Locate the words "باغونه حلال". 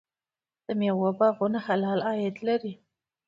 1.19-1.99